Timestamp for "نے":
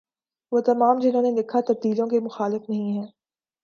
1.21-1.31